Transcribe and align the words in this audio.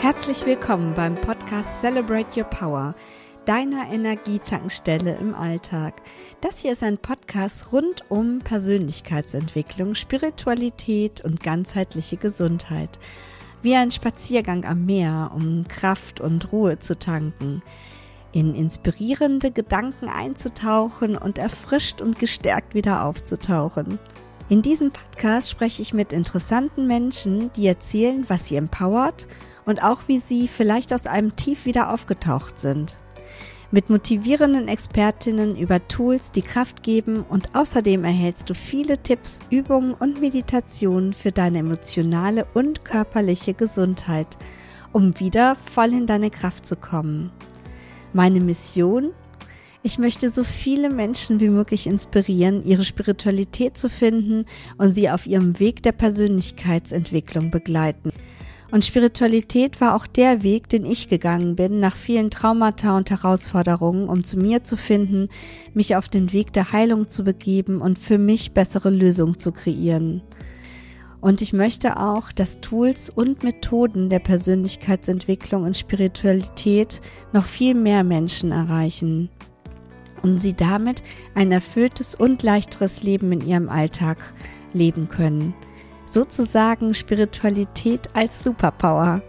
Herzlich 0.00 0.46
willkommen 0.46 0.94
beim 0.94 1.14
Podcast 1.14 1.82
Celebrate 1.82 2.40
Your 2.40 2.46
Power, 2.46 2.94
deiner 3.44 3.92
Energietankstelle 3.92 5.18
im 5.20 5.34
Alltag. 5.34 6.00
Das 6.40 6.60
hier 6.60 6.72
ist 6.72 6.82
ein 6.82 6.96
Podcast 6.96 7.70
rund 7.70 8.04
um 8.08 8.38
Persönlichkeitsentwicklung, 8.38 9.94
Spiritualität 9.94 11.20
und 11.20 11.42
ganzheitliche 11.42 12.16
Gesundheit. 12.16 12.98
Wie 13.60 13.76
ein 13.76 13.90
Spaziergang 13.90 14.64
am 14.64 14.86
Meer, 14.86 15.32
um 15.34 15.68
Kraft 15.68 16.18
und 16.18 16.50
Ruhe 16.50 16.78
zu 16.78 16.98
tanken, 16.98 17.62
in 18.32 18.54
inspirierende 18.54 19.50
Gedanken 19.50 20.08
einzutauchen 20.08 21.14
und 21.14 21.36
erfrischt 21.36 22.00
und 22.00 22.18
gestärkt 22.18 22.74
wieder 22.74 23.04
aufzutauchen. 23.04 23.98
In 24.48 24.62
diesem 24.62 24.92
Podcast 24.92 25.50
spreche 25.50 25.82
ich 25.82 25.92
mit 25.92 26.10
interessanten 26.14 26.86
Menschen, 26.86 27.52
die 27.52 27.66
erzählen, 27.66 28.24
was 28.28 28.48
sie 28.48 28.56
empowert 28.56 29.28
und 29.66 29.82
auch 29.82 30.02
wie 30.06 30.18
sie 30.18 30.48
vielleicht 30.48 30.92
aus 30.92 31.06
einem 31.06 31.36
Tief 31.36 31.64
wieder 31.64 31.92
aufgetaucht 31.92 32.60
sind. 32.60 32.98
Mit 33.72 33.88
motivierenden 33.88 34.66
Expertinnen 34.66 35.56
über 35.56 35.86
Tools, 35.86 36.32
die 36.32 36.42
Kraft 36.42 36.82
geben 36.82 37.24
und 37.28 37.54
außerdem 37.54 38.02
erhältst 38.02 38.50
du 38.50 38.54
viele 38.54 39.00
Tipps, 39.00 39.40
Übungen 39.48 39.94
und 39.94 40.20
Meditationen 40.20 41.12
für 41.12 41.30
deine 41.30 41.60
emotionale 41.60 42.46
und 42.52 42.84
körperliche 42.84 43.54
Gesundheit, 43.54 44.36
um 44.92 45.20
wieder 45.20 45.54
voll 45.54 45.92
in 45.92 46.06
deine 46.06 46.30
Kraft 46.30 46.66
zu 46.66 46.74
kommen. 46.74 47.30
Meine 48.12 48.40
Mission? 48.40 49.10
Ich 49.84 49.98
möchte 49.98 50.28
so 50.30 50.42
viele 50.42 50.90
Menschen 50.90 51.38
wie 51.38 51.48
möglich 51.48 51.86
inspirieren, 51.86 52.62
ihre 52.62 52.84
Spiritualität 52.84 53.78
zu 53.78 53.88
finden 53.88 54.46
und 54.78 54.92
sie 54.92 55.08
auf 55.08 55.26
ihrem 55.28 55.60
Weg 55.60 55.84
der 55.84 55.92
Persönlichkeitsentwicklung 55.92 57.52
begleiten. 57.52 58.10
Und 58.70 58.84
Spiritualität 58.84 59.80
war 59.80 59.96
auch 59.96 60.06
der 60.06 60.42
Weg, 60.42 60.68
den 60.68 60.86
ich 60.86 61.08
gegangen 61.08 61.56
bin, 61.56 61.80
nach 61.80 61.96
vielen 61.96 62.30
Traumata 62.30 62.96
und 62.96 63.10
Herausforderungen, 63.10 64.08
um 64.08 64.22
zu 64.22 64.36
mir 64.36 64.62
zu 64.62 64.76
finden, 64.76 65.28
mich 65.74 65.96
auf 65.96 66.08
den 66.08 66.32
Weg 66.32 66.52
der 66.52 66.72
Heilung 66.72 67.08
zu 67.08 67.24
begeben 67.24 67.80
und 67.80 67.98
für 67.98 68.18
mich 68.18 68.52
bessere 68.52 68.90
Lösungen 68.90 69.38
zu 69.38 69.50
kreieren. 69.50 70.22
Und 71.20 71.42
ich 71.42 71.52
möchte 71.52 71.98
auch, 71.98 72.32
dass 72.32 72.60
Tools 72.60 73.10
und 73.10 73.42
Methoden 73.42 74.08
der 74.08 74.20
Persönlichkeitsentwicklung 74.20 75.64
und 75.64 75.76
Spiritualität 75.76 77.02
noch 77.32 77.44
viel 77.44 77.74
mehr 77.74 78.04
Menschen 78.04 78.52
erreichen 78.52 79.28
und 80.22 80.38
sie 80.38 80.54
damit 80.54 81.02
ein 81.34 81.52
erfülltes 81.52 82.14
und 82.14 82.42
leichteres 82.42 83.02
Leben 83.02 83.32
in 83.32 83.40
ihrem 83.40 83.68
Alltag 83.68 84.18
leben 84.72 85.08
können 85.08 85.54
sozusagen 86.12 86.94
Spiritualität 86.94 88.08
als 88.14 88.42
Superpower. 88.44 89.22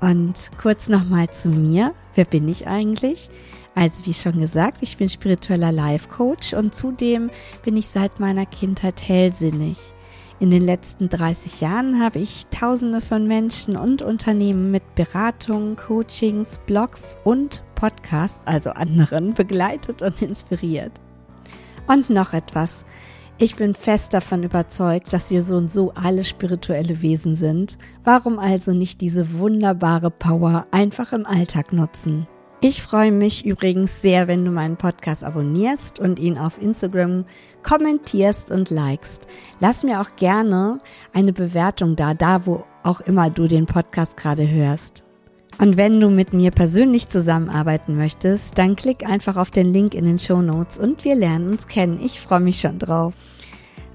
Und 0.00 0.50
kurz 0.60 0.88
nochmal 0.88 1.30
zu 1.30 1.48
mir. 1.48 1.94
Wer 2.14 2.24
bin 2.24 2.48
ich 2.48 2.66
eigentlich? 2.66 3.30
Also 3.74 4.04
wie 4.04 4.14
schon 4.14 4.40
gesagt, 4.40 4.78
ich 4.80 4.96
bin 4.96 5.08
spiritueller 5.08 5.72
Life 5.72 6.08
Coach 6.08 6.52
und 6.52 6.74
zudem 6.74 7.30
bin 7.64 7.76
ich 7.76 7.88
seit 7.88 8.20
meiner 8.20 8.44
Kindheit 8.44 9.06
hellsinnig. 9.06 9.78
In 10.40 10.50
den 10.50 10.62
letzten 10.62 11.08
30 11.08 11.60
Jahren 11.60 12.02
habe 12.02 12.18
ich 12.18 12.46
Tausende 12.48 13.00
von 13.00 13.28
Menschen 13.28 13.76
und 13.76 14.02
Unternehmen 14.02 14.72
mit 14.72 14.96
Beratungen, 14.96 15.76
Coachings, 15.76 16.58
Blogs 16.66 17.18
und 17.22 17.62
Podcasts, 17.76 18.44
also 18.44 18.70
anderen, 18.70 19.34
begleitet 19.34 20.02
und 20.02 20.20
inspiriert. 20.20 20.92
Und 21.86 22.10
noch 22.10 22.32
etwas. 22.32 22.84
Ich 23.42 23.56
bin 23.56 23.74
fest 23.74 24.14
davon 24.14 24.44
überzeugt, 24.44 25.12
dass 25.12 25.32
wir 25.32 25.42
so 25.42 25.56
und 25.56 25.68
so 25.68 25.90
alle 25.96 26.22
spirituelle 26.22 27.02
Wesen 27.02 27.34
sind. 27.34 27.76
Warum 28.04 28.38
also 28.38 28.72
nicht 28.72 29.00
diese 29.00 29.36
wunderbare 29.36 30.12
Power 30.12 30.68
einfach 30.70 31.12
im 31.12 31.26
Alltag 31.26 31.72
nutzen? 31.72 32.28
Ich 32.60 32.82
freue 32.82 33.10
mich 33.10 33.44
übrigens 33.44 34.00
sehr, 34.00 34.28
wenn 34.28 34.44
du 34.44 34.52
meinen 34.52 34.76
Podcast 34.76 35.24
abonnierst 35.24 35.98
und 35.98 36.20
ihn 36.20 36.38
auf 36.38 36.62
Instagram 36.62 37.24
kommentierst 37.64 38.52
und 38.52 38.70
likest. 38.70 39.26
Lass 39.58 39.82
mir 39.82 40.00
auch 40.00 40.14
gerne 40.14 40.78
eine 41.12 41.32
Bewertung 41.32 41.96
da, 41.96 42.14
da 42.14 42.46
wo 42.46 42.64
auch 42.84 43.00
immer 43.00 43.28
du 43.28 43.48
den 43.48 43.66
Podcast 43.66 44.16
gerade 44.16 44.48
hörst. 44.48 45.02
Und 45.58 45.76
wenn 45.76 46.00
du 46.00 46.08
mit 46.08 46.32
mir 46.32 46.50
persönlich 46.50 47.08
zusammenarbeiten 47.08 47.96
möchtest, 47.96 48.58
dann 48.58 48.74
klick 48.74 49.06
einfach 49.06 49.36
auf 49.36 49.50
den 49.50 49.72
Link 49.72 49.94
in 49.94 50.04
den 50.04 50.18
Show 50.18 50.42
Notes 50.42 50.78
und 50.78 51.04
wir 51.04 51.14
lernen 51.14 51.50
uns 51.50 51.68
kennen. 51.68 52.00
Ich 52.02 52.20
freue 52.20 52.40
mich 52.40 52.60
schon 52.60 52.78
drauf. 52.78 53.14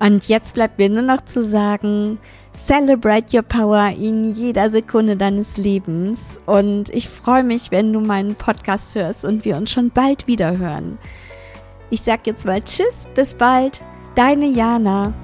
Und 0.00 0.28
jetzt 0.28 0.54
bleibt 0.54 0.78
mir 0.78 0.90
nur 0.90 1.02
noch 1.02 1.24
zu 1.24 1.44
sagen, 1.44 2.18
celebrate 2.52 3.34
your 3.34 3.42
power 3.42 3.90
in 3.96 4.24
jeder 4.24 4.70
Sekunde 4.70 5.16
deines 5.16 5.56
Lebens. 5.56 6.40
Und 6.46 6.90
ich 6.90 7.08
freue 7.08 7.44
mich, 7.44 7.70
wenn 7.70 7.92
du 7.92 8.00
meinen 8.00 8.34
Podcast 8.34 8.94
hörst 8.94 9.24
und 9.24 9.44
wir 9.44 9.56
uns 9.56 9.70
schon 9.70 9.90
bald 9.90 10.26
wieder 10.26 10.58
hören. 10.58 10.98
Ich 11.90 12.02
sag 12.02 12.26
jetzt 12.26 12.44
mal 12.44 12.60
Tschüss, 12.60 13.08
bis 13.14 13.34
bald, 13.34 13.80
deine 14.14 14.46
Jana. 14.46 15.14